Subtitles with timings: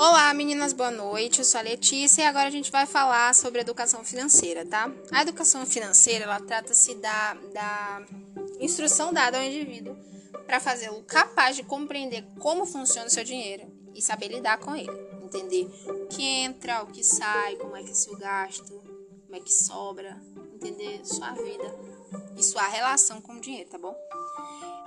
[0.00, 1.40] Olá, meninas, boa noite.
[1.40, 4.88] Eu sou a Letícia e agora a gente vai falar sobre educação financeira, tá?
[5.10, 8.06] A educação financeira, ela trata-se da, da
[8.60, 9.96] instrução dada ao indivíduo
[10.46, 14.92] para fazê-lo capaz de compreender como funciona o seu dinheiro e saber lidar com ele,
[15.20, 18.80] entender o que entra, o que sai, como é que é seu gasto,
[19.26, 20.16] como é que sobra,
[20.54, 21.74] entender sua vida
[22.36, 23.96] e sua relação com o dinheiro, tá bom?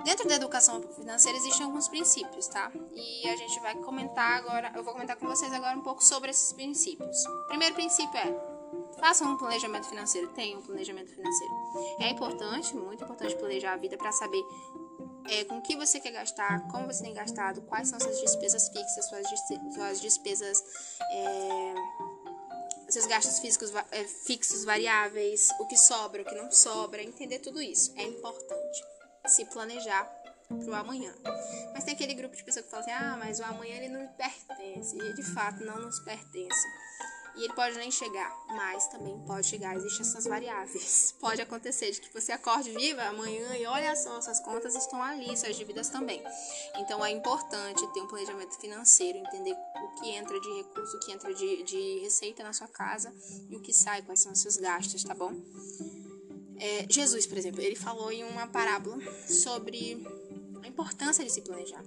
[0.04, 2.72] Dentro da educação financeira existem alguns princípios, tá?
[2.92, 6.30] E a gente vai comentar agora, eu vou comentar com vocês agora um pouco sobre
[6.30, 7.24] esses princípios.
[7.24, 8.52] O primeiro princípio é
[8.98, 11.54] façam um planejamento financeiro, tenham um planejamento financeiro.
[12.00, 14.42] É importante, muito importante planejar a vida para saber
[15.28, 19.08] é, com que você quer gastar, como você tem gastado, quais são suas despesas fixas,
[19.08, 19.26] suas,
[19.74, 20.64] suas despesas.
[21.12, 21.74] É,
[22.88, 27.62] seus gastos físicos é, fixos variáveis, o que sobra, o que não sobra, entender tudo
[27.62, 28.91] isso é importante
[29.26, 30.04] se planejar
[30.48, 31.12] pro amanhã.
[31.72, 34.00] Mas tem aquele grupo de pessoas que falam assim: ah, mas o amanhã ele não
[34.00, 34.96] me pertence.
[34.96, 36.66] E de fato não nos pertence.
[37.34, 39.74] E ele pode nem chegar, mas também pode chegar.
[39.74, 41.14] Existem essas variáveis.
[41.18, 45.34] Pode acontecer de que você acorde viva amanhã e olha só, suas contas estão ali,
[45.34, 46.22] suas dívidas também.
[46.76, 51.12] Então é importante ter um planejamento financeiro, entender o que entra de recurso, o que
[51.12, 53.10] entra de, de receita na sua casa
[53.48, 55.32] e o que sai, quais são os seus gastos, tá bom?
[56.62, 58.96] É, Jesus, por exemplo, ele falou em uma parábola
[59.26, 60.00] sobre
[60.62, 61.82] a importância de se planejar.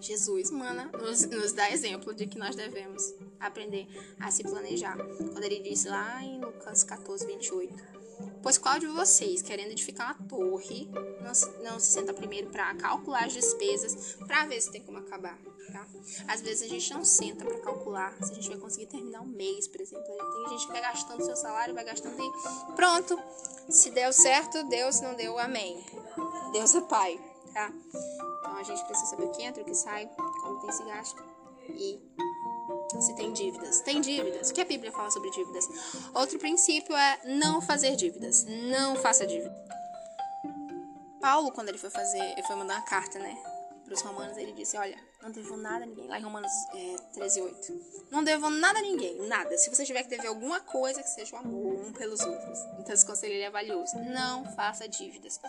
[0.00, 3.86] Jesus, mana, nos, nos dá exemplo de que nós devemos aprender
[4.18, 4.96] a se planejar.
[4.96, 8.01] Quando ele disse lá em Lucas 14, 28.
[8.42, 10.88] Pois qual de vocês, querendo edificar uma torre,
[11.20, 14.98] não se, não se senta primeiro para calcular as despesas, para ver se tem como
[14.98, 15.38] acabar,
[15.72, 15.86] tá?
[16.26, 19.26] Às vezes a gente não senta para calcular se a gente vai conseguir terminar um
[19.26, 20.04] mês, por exemplo.
[20.04, 23.18] Tem gente que vai gastando seu salário, vai gastando e pronto.
[23.68, 25.84] Se deu certo, Deus não deu, amém.
[26.52, 27.20] Deus é pai,
[27.54, 27.72] tá?
[28.40, 30.10] Então a gente precisa saber o que entra, o que sai,
[30.42, 31.22] como tem esse gasto
[31.68, 32.00] e
[33.00, 33.80] se tem dívidas.
[33.80, 34.50] Tem dívidas.
[34.50, 35.68] O que a Bíblia fala sobre dívidas?
[36.14, 38.44] Outro princípio é não fazer dívidas.
[38.44, 39.54] Não faça dívida.
[41.20, 43.36] Paulo, quando ele foi fazer, ele foi mandar uma carta, né?
[43.84, 46.08] Para os romanos, ele disse: Olha, não devo nada a ninguém.
[46.08, 47.80] Lá em Romanos é, 13, 8.
[48.10, 49.56] Não devo nada a ninguém, nada.
[49.56, 52.58] Se você tiver que dever alguma coisa, que seja o amor um pelos outros.
[52.80, 53.96] Então, esse conselho é valioso.
[53.98, 55.40] Não faça dívidas.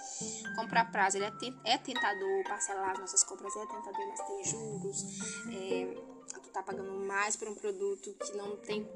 [0.56, 2.44] Comprar prazo, ele é, é tentador.
[2.47, 5.03] Parcelar as nossas compras é tentador, mas tem juros.
[5.51, 6.12] É,
[6.53, 8.88] tá pagando mais por um produto que não tem,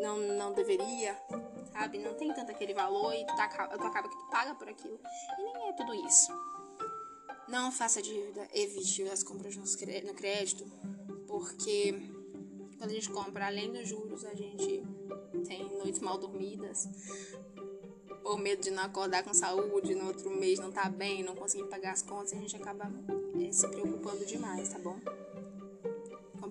[0.00, 1.16] não, não deveria,
[1.72, 1.98] sabe?
[1.98, 4.98] Não tem tanto aquele valor e tu, tá, tu acaba que tu paga por aquilo.
[5.38, 6.32] E nem é tudo isso.
[7.48, 10.64] Não faça dívida, evite as compras no crédito,
[11.26, 11.92] porque
[12.78, 14.82] quando a gente compra, além dos juros, a gente
[15.46, 16.88] tem noites mal dormidas,
[18.22, 21.64] por medo de não acordar com saúde, no outro mês não tá bem, não conseguir
[21.64, 22.90] pagar as contas, a gente acaba
[23.40, 24.98] é, se preocupando demais, tá bom?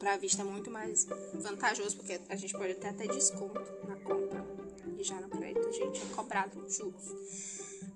[0.01, 3.95] Comprar à vista é muito mais vantajoso, porque a gente pode até ter desconto na
[3.97, 4.43] compra.
[4.97, 7.13] E já no crédito a gente é cobrado juros.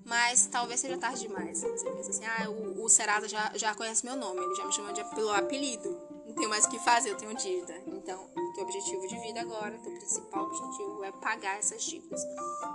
[0.04, 1.62] Mas talvez seja tarde demais.
[1.62, 4.72] Você pensa assim, ah, o, o Serasa já, já conhece meu nome, ele já me
[4.72, 6.00] chama de, pelo apelido.
[6.26, 7.74] Não tenho mais o que fazer, eu tenho dívida.
[7.88, 12.20] Então, teu objetivo de vida agora, teu principal objetivo é pagar essas dívidas.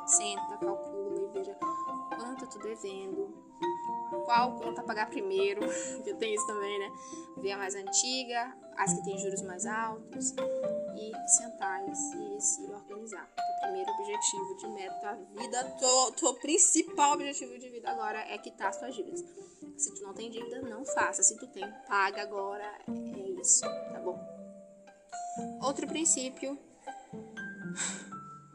[0.08, 1.56] Senta, calcula e veja
[2.18, 3.34] quanto eu tô devendo,
[4.26, 5.62] qual conta pagar primeiro,
[6.04, 6.92] que tem isso também, né?
[7.38, 10.34] Ver a mais antiga, as que têm juros mais altos
[10.96, 11.96] e sentar e
[12.42, 13.30] se, organizar.
[13.38, 15.78] O primeiro objetivo de meta da vida,
[16.18, 19.24] teu principal objetivo de vida agora é quitar suas dívidas.
[19.78, 21.24] Se tu não tem dívida, não faça.
[21.24, 22.66] Se tu tem, paga agora.
[22.88, 24.20] É isso, tá bom?
[25.62, 26.58] Outro princípio,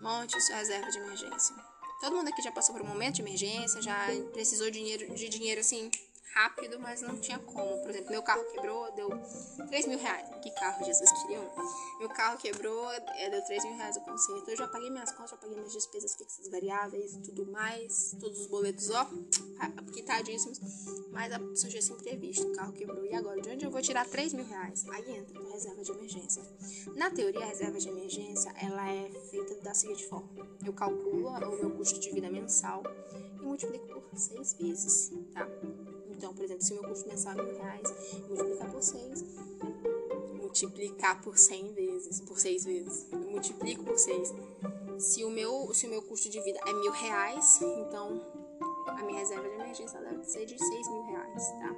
[0.01, 1.55] monte sua reserva de emergência.
[2.01, 5.29] Todo mundo aqui já passou por um momento de emergência, já precisou de dinheiro, de
[5.29, 5.91] dinheiro assim
[6.37, 7.81] rápido, mas não tinha como.
[7.81, 9.09] Por exemplo, meu carro quebrou, deu
[9.69, 10.29] 3 mil reais.
[10.43, 11.41] Que carro Jesus queria?
[11.99, 14.51] Meu carro quebrou, é, deu 3 mil reais o conserto.
[14.51, 18.15] Eu já paguei minhas contas, já paguei minhas despesas fixas variáveis tudo mais.
[18.21, 19.09] Todos os boletos, ó,
[19.93, 20.61] quitadíssimos.
[21.11, 23.05] Mas surgiu esse imprevisto, o carro quebrou.
[23.07, 24.87] E agora, de onde eu vou tirar 3 mil reais?
[24.91, 26.43] Aí entra a reserva de emergência.
[26.95, 30.47] Na teoria, a reserva de emergência, ela é feita da seguinte forma.
[30.65, 32.83] Eu calculo o meu custo de vida mensal
[33.41, 35.49] e multiplico por 6 vezes, tá?
[36.17, 37.95] Então, por exemplo, se o meu custo mensal é mil reais,
[38.29, 39.25] multiplicar por seis,
[40.35, 44.33] multiplicar por cem vezes, por seis vezes, eu multiplico por seis.
[44.99, 48.25] Se o meu, se o meu custo de vida é mil reais, então
[48.87, 51.77] a minha reserva de emergência deve ser de seis mil reais, tá?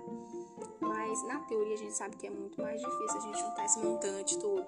[0.81, 3.79] Mas na teoria a gente sabe que é muito mais difícil a gente juntar esse
[3.81, 4.67] montante todo.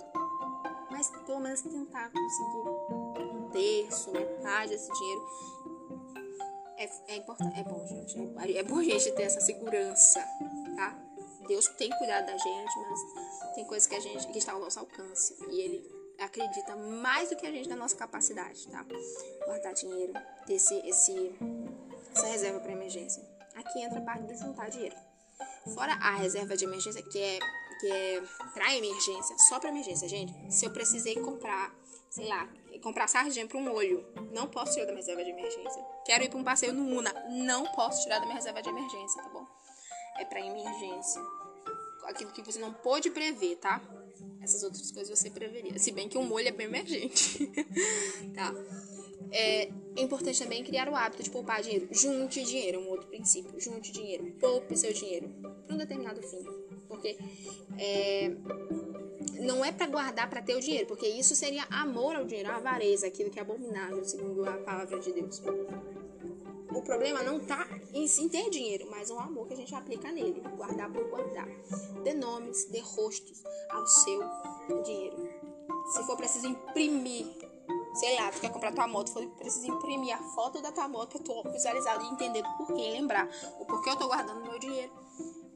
[0.91, 5.27] Mas pelo menos tentar conseguir um terço, metade desse dinheiro
[6.81, 8.19] é, é importante, é bom, gente.
[8.57, 10.21] É, bom a gente ter essa segurança,
[10.77, 10.99] tá?
[11.47, 14.79] Deus tem cuidado da gente, mas Tem coisas que a gente que está ao nosso
[14.79, 18.85] alcance e ele acredita mais do que a gente na nossa capacidade, tá?
[19.45, 20.13] Guardar dinheiro,
[20.47, 21.35] ter esse, esse
[22.15, 23.23] essa reserva para emergência.
[23.55, 24.97] Aqui entra a parte de juntar dinheiro.
[25.75, 27.39] Fora a reserva de emergência, que é,
[27.81, 28.23] que é
[28.55, 30.33] para emergência, só para emergência, gente.
[30.53, 31.75] Se eu precisei comprar,
[32.11, 32.49] sei lá,
[32.81, 35.85] comprar sardinha para um olho, não posso tirar da minha reserva de emergência.
[36.05, 39.23] Quero ir para um passeio no Una, não posso tirar da minha reserva de emergência,
[39.23, 39.47] tá bom?
[40.19, 41.21] É para emergência.
[42.05, 43.81] Aquilo que você não pôde prever, tá?
[44.43, 45.79] Essas outras coisas você preveria.
[45.79, 47.47] Se bem que um molho é bem emergente.
[48.35, 48.53] tá?
[49.31, 51.89] É, é importante também criar o hábito de poupar dinheiro.
[51.93, 53.61] Junte dinheiro, é um outro princípio.
[53.61, 54.33] Junte dinheiro.
[54.41, 55.29] Poupe seu dinheiro
[55.67, 56.43] para um determinado fim.
[56.89, 57.17] Porque
[57.79, 58.33] é,
[59.41, 62.57] não é para guardar para ter o dinheiro, porque isso seria amor ao dinheiro, a
[62.57, 65.43] avareza, aquilo que é abominável, segundo a palavra de Deus.
[66.73, 70.13] O problema não tá em, em ter dinheiro, mas o amor que a gente aplica
[70.13, 70.41] nele.
[70.57, 71.49] Guardar por guardar.
[72.05, 74.23] Dê nomes, dê rostos ao seu
[74.85, 75.17] dinheiro.
[75.93, 77.27] Se for preciso imprimir
[77.95, 81.19] sei lá, tu quer comprar tua moto, for preciso imprimir a foto da tua moto
[81.19, 83.29] pra tu visualizar e entender por que lembrar
[83.59, 84.93] o porquê eu tô guardando meu dinheiro.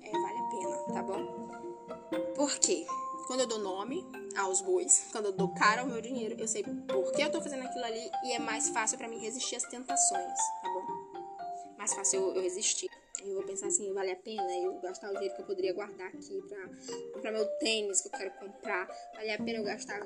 [0.02, 2.34] É, vale a pena, tá bom?
[2.34, 2.86] Por quê?
[3.26, 4.06] Quando eu dou nome
[4.37, 7.41] aos bois, quando eu dou cara ao meu dinheiro, eu sei por que eu tô
[7.41, 11.75] fazendo aquilo ali e é mais fácil para mim resistir às tentações, tá bom?
[11.79, 12.88] Mais fácil eu, eu resistir.
[13.23, 16.09] Eu vou pensar assim, vale a pena eu gastar o dinheiro que eu poderia guardar
[16.09, 16.69] aqui pra
[17.15, 18.87] comprar meu tênis que eu quero comprar.
[19.15, 20.00] Vale a pena eu gastar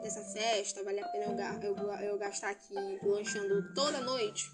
[0.00, 0.84] dessa festa?
[0.84, 1.24] Vale a pena
[1.60, 4.48] eu, eu, eu gastar aqui lanchando toda noite?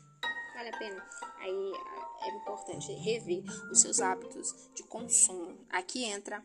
[0.54, 1.06] Vale a pena?
[1.40, 1.72] Aí
[2.20, 5.56] é importante rever os seus hábitos de consumo.
[5.70, 6.42] Aqui entra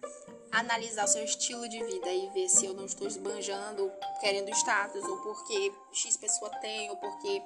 [0.52, 5.18] analisar seu estilo de vida e ver se eu não estou esbanjando querendo status, ou
[5.18, 7.42] porque X pessoa tem, ou porque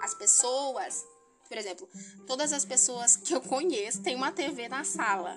[0.00, 1.04] as pessoas,
[1.48, 1.88] por exemplo,
[2.26, 5.36] todas as pessoas que eu conheço têm uma TV na sala.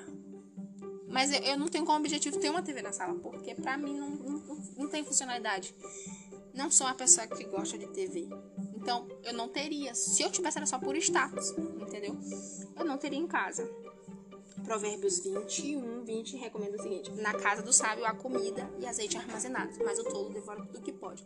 [1.07, 4.09] Mas eu não tenho como objetivo ter uma TV na sala, porque pra mim não,
[4.09, 4.39] não,
[4.77, 5.75] não tem funcionalidade.
[6.53, 8.29] Não sou uma pessoa que gosta de TV.
[8.83, 9.95] Então, eu não teria.
[9.95, 12.17] Se eu tivesse, era só por status, entendeu?
[12.77, 13.65] Eu não teria em casa.
[14.61, 19.71] Provérbios 21, 20 recomenda o seguinte: Na casa do sábio há comida e azeite armazenado,
[19.85, 21.25] mas o tolo devora tudo que pode.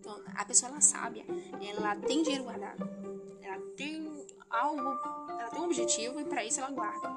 [0.00, 1.26] Então, a pessoa ela sábia,
[1.60, 2.88] ela tem dinheiro guardado.
[3.42, 4.88] Ela tem algo,
[5.28, 7.10] ela tem um objetivo e para isso ela guarda.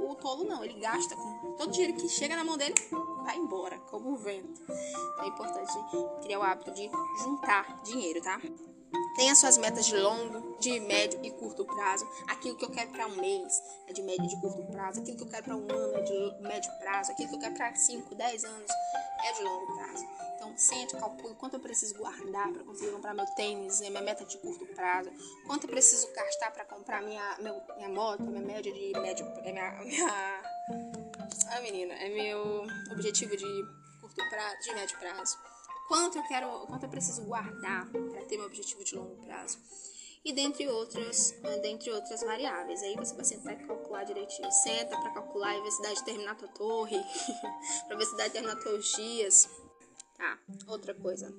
[0.00, 2.74] O tolo não, ele gasta com todo o dinheiro que chega na mão dele,
[3.22, 4.62] vai embora, como o vento.
[5.22, 5.72] É importante
[6.22, 6.90] criar o hábito de
[7.22, 8.40] juntar dinheiro, tá?
[9.16, 12.08] Tenha suas metas de longo, de médio e curto prazo.
[12.28, 15.00] Aquilo que eu quero para um mês é de médio e de curto prazo.
[15.00, 17.12] Aquilo que eu quero para um ano é de médio prazo.
[17.12, 18.70] Aquilo que eu quero para 5, 10 anos
[19.24, 20.06] é de longo prazo.
[20.36, 24.24] Então, sente, calcule quanto eu preciso guardar para conseguir comprar meu tênis, é minha meta
[24.24, 25.10] de curto prazo.
[25.46, 29.26] Quanto eu preciso gastar para comprar minha, meu, minha moto, minha média de médio.
[29.44, 30.42] É minha, minha.
[31.50, 33.64] Ah, menina, é meu objetivo de
[34.00, 35.49] curto prazo, de médio prazo
[35.90, 39.58] quanto eu quero, quanto eu preciso guardar para ter meu objetivo de longo prazo.
[40.24, 42.80] E dentre outras, eh, dentre outras variáveis.
[42.82, 44.48] Aí você vai sentar e calcular direitinho.
[44.52, 46.96] Senta para calcular a ver se dá de terminar a tua torre,
[47.88, 49.50] para ver se dá de terminar teus dias.
[50.16, 50.38] Tá,
[50.68, 51.34] outra coisa.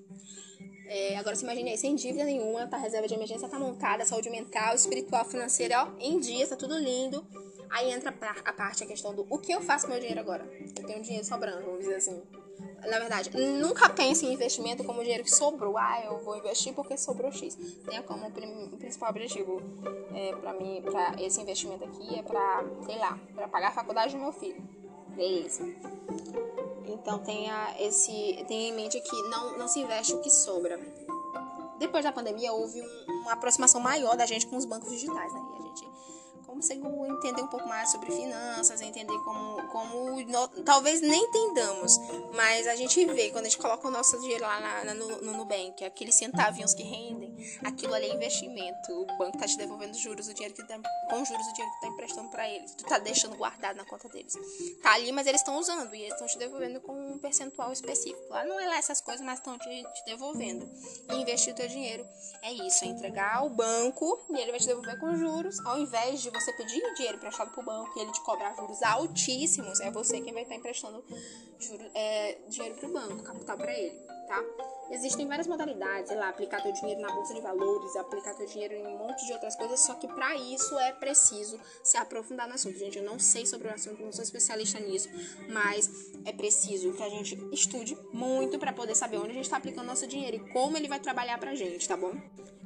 [0.86, 4.30] É, agora você imagina aí, sem dívida nenhuma, tá reserva de emergência tá montada, saúde
[4.30, 7.25] mental, espiritual, financeira, ó, em dia, tá tudo lindo.
[7.69, 10.44] Aí entra a parte, a questão do o que eu faço com meu dinheiro agora?
[10.78, 12.41] Eu tenho dinheiro sobrando, vamos dizer assim
[12.87, 15.77] na verdade, nunca pense em investimento como dinheiro que sobrou.
[15.77, 17.56] Ah, eu vou investir porque sobrou X.
[17.85, 18.30] Tenha como
[18.77, 19.61] principal objetivo
[20.13, 24.15] é, para mim, para esse investimento aqui é para, sei lá, para pagar a faculdade
[24.15, 24.61] do meu filho.
[25.09, 25.63] Beleza.
[26.87, 30.80] Então tenha esse, tenha em mente que não, não se investe o que sobra.
[31.77, 35.41] Depois da pandemia houve um, uma aproximação maior da gente com os bancos digitais, né?
[36.52, 41.98] Consigo entender um pouco mais sobre finanças, entender como, como no, talvez nem entendamos,
[42.36, 45.22] mas a gente vê quando a gente coloca o nosso dinheiro lá na, na, no,
[45.22, 48.92] no Nubank, aqueles centavinhos que rendem, aquilo ali é investimento.
[48.92, 50.78] O banco tá te devolvendo juros, o dinheiro que tá,
[51.10, 52.76] com juros o dinheiro que tá emprestando para eles.
[52.76, 54.34] Tu tá deixando guardado na conta deles.
[54.84, 58.22] Tá ali, mas eles estão usando e eles estão te devolvendo com um percentual específico.
[58.30, 60.70] Lá não é lá essas coisas, mas estão te, te devolvendo.
[61.10, 62.06] E investir o teu dinheiro
[62.42, 66.22] é isso, é entregar ao banco e ele vai te devolver com juros, ao invés
[66.22, 69.92] de você você pedir dinheiro emprestado pro banco e ele te cobrar juros altíssimos, é
[69.92, 71.04] você quem vai estar emprestando
[71.60, 74.44] juro, é, dinheiro pro banco, capital para ele, tá?
[74.92, 78.74] Existem várias modalidades, sei lá, aplicar teu dinheiro na bolsa de valores, aplicar teu dinheiro
[78.74, 82.56] em um monte de outras coisas, só que para isso é preciso se aprofundar no
[82.56, 82.78] assunto.
[82.78, 85.07] Gente, eu não sei sobre o assunto, não sou especialista nisso,
[85.50, 85.90] mas
[86.26, 89.86] é preciso que a gente estude muito para poder saber onde a gente está aplicando
[89.86, 92.14] nosso dinheiro e como ele vai trabalhar pra gente, tá bom?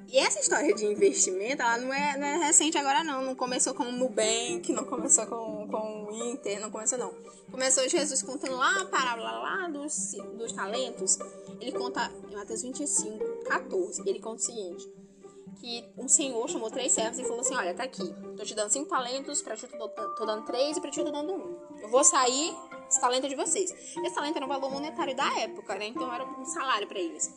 [0.08, 3.74] E essa história de investimento, ela não é, não é recente agora não, não começou
[3.74, 7.14] com o Nubank, não começou com, com o Inter, não começou não.
[7.52, 11.18] Começou Jesus contando lá a parábola lá dos, dos talentos,
[11.60, 14.90] ele conta em Mateus 25, 14, ele conta o seguinte,
[15.60, 18.70] que um senhor chamou três servos e falou assim, olha, tá aqui, tô te dando
[18.70, 21.58] cinco talentos, pra ti tô, tô dando três e pra ti tô dando um.
[21.82, 22.56] Eu vou sair,
[22.88, 23.72] esse talento é de vocês.
[23.72, 27.34] Esse talento era um valor monetário da época, né, então era um salário para eles.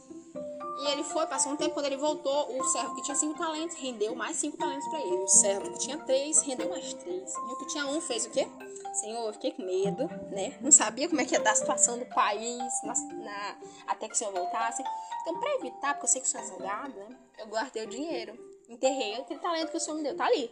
[0.78, 3.76] E ele foi, passou um tempo, quando ele voltou, o servo que tinha cinco talentos
[3.76, 5.16] rendeu mais cinco talentos para ele.
[5.16, 7.35] O servo que tinha três rendeu mais três.
[7.35, 8.47] E o que tinha um fez o quê?
[8.94, 10.56] Senhor, eu fiquei com medo, né?
[10.61, 13.56] Não sabia como é que ia dar a situação do país na, na,
[13.88, 14.85] até que o senhor voltasse.
[15.23, 17.16] Então, para evitar, porque eu sei que sou advogada, né?
[17.38, 18.38] Eu guardei o dinheiro.
[18.68, 20.16] Enterrei aquele talento que o senhor me deu.
[20.16, 20.49] Tá ali.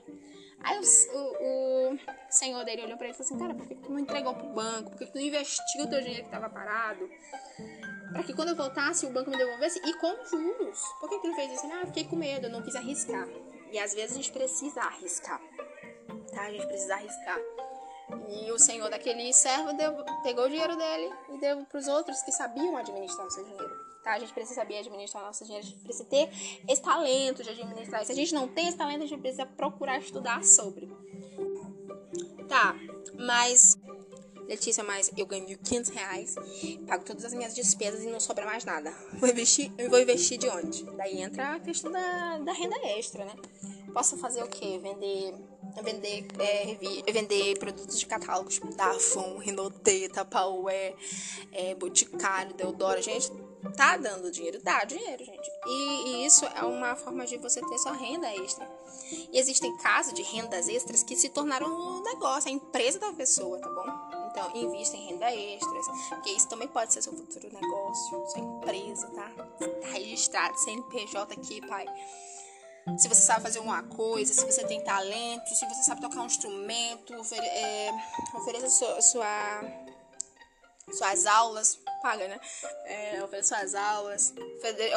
[0.60, 1.98] Aí o, o, o
[2.30, 4.48] senhor dele olhou pra ele e falou assim: Cara, por que tu não entregou pro
[4.48, 4.90] banco?
[4.90, 7.08] Por que tu não investiu o teu dinheiro que tava parado?
[8.12, 10.80] Para que quando eu voltasse o banco me devolvesse e com juros.
[11.00, 11.66] Por que, que ele fez isso?
[11.72, 13.28] Ah, fiquei com medo, eu não quis arriscar.
[13.72, 15.40] E às vezes a gente precisa arriscar,
[16.32, 16.42] tá?
[16.42, 17.38] A gente precisa arriscar.
[18.28, 22.22] E o senhor daquele servo deu, pegou o dinheiro dele e deu para os outros
[22.22, 23.86] que sabiam administrar o seu dinheiro.
[24.04, 24.12] Tá?
[24.12, 26.30] A gente precisa saber administrar o nosso dinheiro, a gente precisa ter
[26.68, 28.04] esse talento de administrar.
[28.04, 30.88] Se a gente não tem esse talento, a gente precisa procurar estudar sobre.
[32.48, 32.76] Tá,
[33.18, 33.76] mas
[34.46, 36.34] Letícia, mas eu ganho 1.500 reais,
[36.86, 38.92] pago todas as minhas despesas e não sobra mais nada.
[39.14, 40.84] Vou investir, eu vou investir de onde?
[40.96, 43.34] Daí entra a questão da, da renda extra, né?
[43.92, 44.78] Posso fazer o quê?
[44.80, 45.34] Vender
[45.82, 50.94] vender, é, vender produtos de catálogos tipo Dafon, Rinotê, Tapaué,
[51.52, 53.02] é, Boticário, Deodoro.
[53.02, 53.30] Gente,
[53.76, 54.60] tá dando dinheiro?
[54.62, 55.50] Dá dinheiro, gente.
[55.66, 58.68] E, e, isso é uma forma de você ter sua renda extra.
[59.32, 63.58] E existem casos de rendas extras que se tornaram um negócio, a empresa da pessoa,
[63.58, 63.86] tá bom?
[64.36, 69.08] Então, invista em renda extras, porque isso também pode ser seu futuro negócio, sua empresa,
[69.12, 69.30] tá?
[69.30, 71.86] Tá registrado, CNPJ aqui, pai.
[72.98, 76.26] Se você sabe fazer uma coisa, se você tem talento, se você sabe tocar um
[76.26, 77.90] instrumento, ofere é,
[78.34, 79.62] ofereça sua, sua,
[80.92, 82.38] suas aulas, paga, né?
[82.84, 84.34] É, ofereça suas aulas,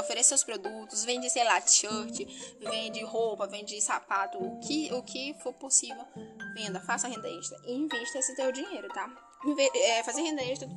[0.02, 2.28] ofereça seus produtos, vende, sei lá, t-shirt,
[2.60, 6.06] vende roupa, vende sapato, o que, o que for possível,
[6.54, 9.29] venda, faça renda extra e invista esse teu dinheiro, tá?
[9.76, 10.68] É, fazer renda extra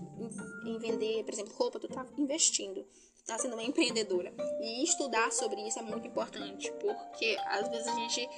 [0.64, 2.86] em vender, por exemplo, roupa, tu tá investindo,
[3.26, 4.32] tá sendo uma empreendedora.
[4.60, 8.28] E estudar sobre isso é muito importante, porque às vezes a gente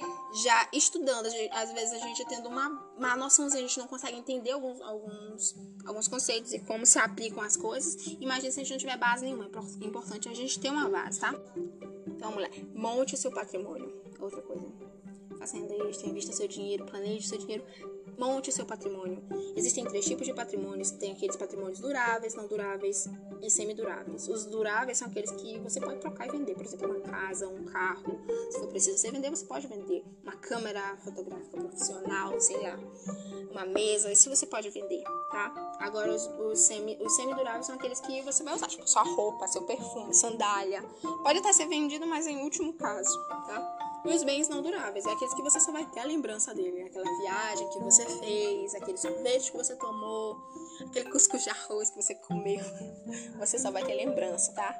[0.43, 4.51] já estudando, às vezes a gente tendo uma má noção, a gente não consegue entender
[4.51, 5.55] alguns, alguns,
[5.85, 8.07] alguns conceitos e como se aplicam as coisas.
[8.19, 11.19] Imagina se a gente não tiver base nenhuma, é importante a gente ter uma base,
[11.19, 11.33] tá?
[12.07, 14.03] Então, mulher, monte o seu patrimônio.
[14.19, 14.65] Outra coisa.
[15.37, 17.63] Faça renda extra, invista seu dinheiro, planeje seu dinheiro
[18.17, 19.23] monte seu patrimônio.
[19.55, 23.07] Existem três tipos de patrimônios: tem aqueles patrimônios duráveis, não duráveis
[23.41, 24.27] e semiduráveis.
[24.27, 27.63] Os duráveis são aqueles que você pode trocar e vender, por exemplo, uma casa, um
[27.65, 28.19] carro.
[28.49, 30.03] Se for preciso você vender, você pode vender.
[30.23, 32.79] Uma câmera fotográfica profissional, sei lá,
[33.51, 35.77] uma mesa, isso você pode vender, tá?
[35.79, 39.47] Agora, os, os, semi, os semiduráveis são aqueles que você vai usar, tipo sua roupa,
[39.47, 40.83] seu perfume, sandália.
[41.23, 43.84] Pode até ser vendido, mas em último caso, tá?
[44.05, 46.83] E os bens não duráveis, é aqueles que você só vai ter a lembrança dele,
[46.83, 50.37] aquela viagem que você fez, aquele sorvete que você tomou,
[50.87, 52.63] aquele cuscuz de arroz que você comeu.
[53.39, 54.77] Você só vai ter lembrança, tá?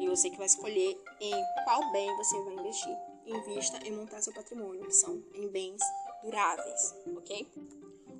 [0.00, 1.34] E você que vai escolher em
[1.64, 2.96] qual bem você vai investir.
[3.26, 5.80] Invista em montar seu patrimônio, que são em bens
[6.22, 7.46] duráveis, ok?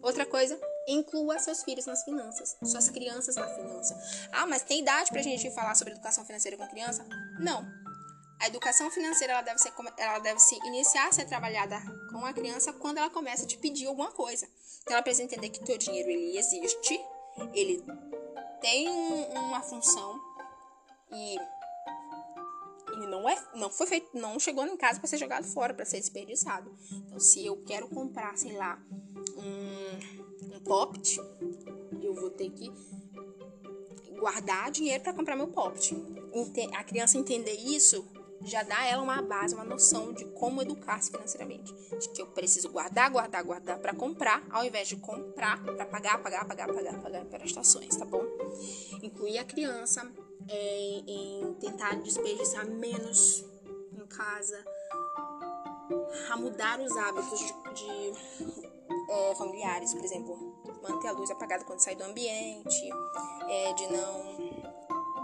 [0.02, 3.98] Outra coisa, inclua seus filhos nas finanças, suas crianças na finança.
[4.32, 7.04] Ah, mas tem idade pra gente falar sobre educação financeira com criança?
[7.40, 7.85] Não.
[8.38, 12.32] A educação financeira ela deve, ser, ela deve se iniciar a ser trabalhada com a
[12.32, 14.46] criança quando ela começa a te pedir alguma coisa.
[14.82, 17.00] Então ela precisa entender que teu dinheiro ele existe,
[17.54, 17.82] ele
[18.60, 20.20] tem um, uma função
[21.10, 21.36] e
[22.92, 25.84] ele não é, não foi feito, não chegou em casa para ser jogado fora, para
[25.84, 26.70] ser desperdiçado.
[26.92, 28.78] Então se eu quero comprar, sei lá,
[29.36, 31.18] um, um poppet,
[32.02, 32.70] eu vou ter que
[34.18, 35.94] guardar dinheiro para comprar meu poppet.
[36.74, 38.06] A criança entender isso
[38.42, 41.72] já dá ela uma base, uma noção de como educar-se financeiramente.
[41.98, 46.22] De que eu preciso guardar, guardar, guardar para comprar, ao invés de comprar para pagar,
[46.22, 48.24] pagar, pagar, pagar, pagar prestações, tá bom?
[49.02, 50.10] Incluir a criança
[50.48, 53.44] é, em tentar desperdiçar menos
[53.92, 54.64] em casa,
[56.30, 58.12] a mudar os hábitos de, de
[59.10, 62.90] é, familiares, por exemplo, manter a luz apagada quando sai do ambiente,
[63.48, 64.55] é, de não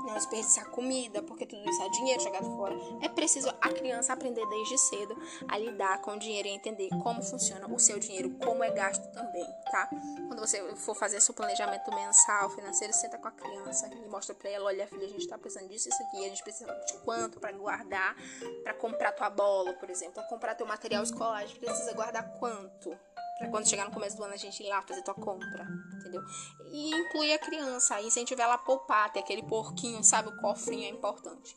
[0.07, 2.77] não desperdiçar comida, porque tudo isso é dinheiro jogado fora.
[3.01, 5.17] É preciso a criança aprender desde cedo
[5.49, 9.11] a lidar com o dinheiro e entender como funciona o seu dinheiro, como é gasto
[9.13, 9.89] também, tá?
[10.29, 14.51] Quando você for fazer seu planejamento mensal, financeiro, senta com a criança e mostra pra
[14.51, 17.41] ela, olha filha, a gente tá precisando disso, isso aqui, a gente precisa de quanto
[17.41, 18.17] para guardar,
[18.63, 22.39] para comprar tua bola, por exemplo, para comprar teu material escolar, a gente precisa guardar
[22.39, 22.97] quanto?
[23.43, 25.67] Pra quando chegar no começo do ano a gente ir lá fazer tua compra,
[25.99, 26.23] entendeu?
[26.71, 30.29] E inclui a criança, incentivar ela a poupar, ter aquele porquinho, sabe?
[30.29, 31.57] O cofrinho é importante.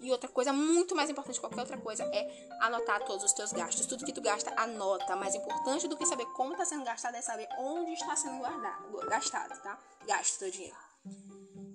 [0.00, 3.52] E outra coisa, muito mais importante que qualquer outra coisa, é anotar todos os teus
[3.52, 3.86] gastos.
[3.86, 5.16] Tudo que tu gasta, anota.
[5.16, 8.96] Mais importante do que saber como está sendo gastado é saber onde está sendo guardado,
[9.08, 9.76] gastado, tá?
[10.06, 10.76] Gasto teu dinheiro.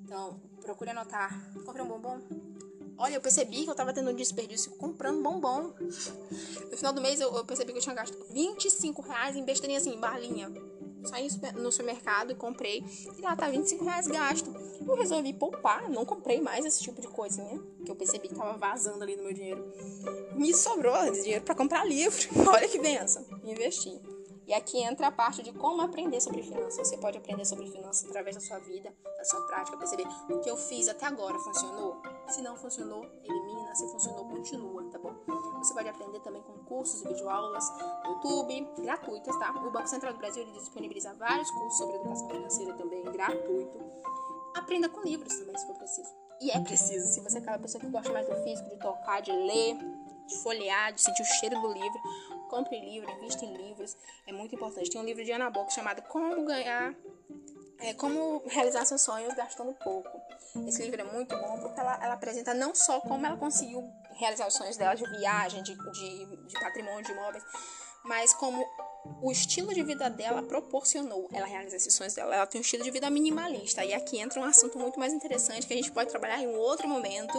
[0.05, 1.29] Então, procure anotar.
[1.65, 2.21] Compre um bombom,
[3.01, 5.73] Olha, eu percebi que eu tava tendo um desperdício comprando bombom.
[6.69, 9.79] No final do mês eu, eu percebi que eu tinha gasto 25 reais em besteirinha
[9.79, 10.51] assim, em balinha.
[11.05, 12.85] Saí no supermercado e comprei.
[13.17, 14.53] E lá tá 25 reais gasto.
[14.87, 17.59] Eu resolvi poupar, não comprei mais esse tipo de coisinha.
[17.83, 19.65] Que eu percebi que tava vazando ali no meu dinheiro.
[20.35, 22.19] Me sobrou dinheiro para comprar livro.
[22.47, 23.25] Olha que benção.
[23.43, 23.99] Investi.
[24.51, 26.85] E aqui entra a parte de como aprender sobre finanças.
[26.85, 30.49] Você pode aprender sobre finanças através da sua vida, da sua prática, perceber o que
[30.51, 32.01] eu fiz até agora funcionou.
[32.27, 33.73] Se não funcionou, elimina.
[33.73, 35.15] Se funcionou, continua, tá bom?
[35.59, 37.63] Você pode aprender também com cursos e videoaulas
[38.03, 39.51] no YouTube, gratuitas, tá?
[39.51, 43.79] O Banco Central do Brasil disponibiliza vários cursos sobre educação financeira também, gratuito.
[44.53, 46.09] Aprenda com livros também, se for preciso.
[46.41, 49.21] E é preciso, se você é aquela pessoa que gosta mais do físico, de tocar,
[49.21, 49.77] de ler,
[50.27, 52.01] de folhear, de sentir o cheiro do livro,
[52.51, 53.95] compre livro, invista em livros,
[54.27, 54.91] é muito importante.
[54.91, 56.93] Tem um livro de Ana Bock chamado Como Ganhar,
[57.79, 60.21] é, Como Realizar Seus Sonhos Gastando Pouco.
[60.67, 63.89] Esse livro é muito bom porque ela, ela apresenta não só como ela conseguiu
[64.19, 67.43] realizar os sonhos dela de viagem, de, de, de patrimônio, de imóveis,
[68.03, 68.65] mas como
[69.21, 72.35] o estilo de vida dela proporcionou ela realizar esses sonhos dela.
[72.35, 73.83] Ela tem um estilo de vida minimalista.
[73.83, 76.57] E aqui entra um assunto muito mais interessante que a gente pode trabalhar em um
[76.57, 77.33] outro momento,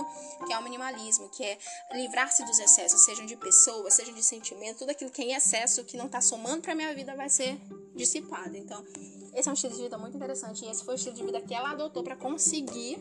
[0.46, 1.58] que é o minimalismo, que é
[1.92, 5.84] livrar-se dos excessos, sejam de pessoas, sejam de sentimentos, tudo aquilo que é em excesso,
[5.84, 7.58] que não está somando para minha vida, vai ser
[7.94, 8.56] dissipado.
[8.56, 8.84] Então,
[9.34, 10.64] esse é um estilo de vida muito interessante.
[10.64, 12.98] E esse foi o estilo de vida que ela adotou para conseguir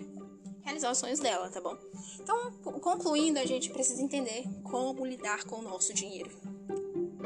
[0.64, 1.76] realizar os sonhos dela, tá bom?
[2.20, 6.30] Então, concluindo, a gente precisa entender como lidar com o nosso dinheiro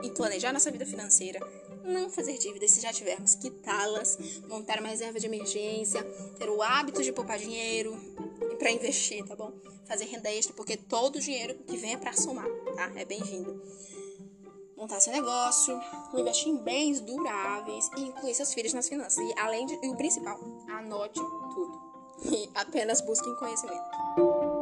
[0.04, 1.40] e planejar nossa vida financeira,
[1.84, 6.04] não fazer dívidas se já tivermos, quitá-las, montar uma reserva de emergência,
[6.38, 7.96] ter o hábito de poupar dinheiro
[8.52, 9.54] e para investir, tá bom?
[9.86, 12.92] Fazer renda extra, porque todo o dinheiro que vem é para somar, tá?
[12.96, 13.62] É bem-vindo.
[14.76, 15.80] Montar seu negócio,
[16.16, 19.18] investir em bens duráveis e incluir seus filhos nas finanças.
[19.18, 21.86] E além de, e o principal, anote tudo.
[22.24, 24.55] E apenas busquem conhecimento.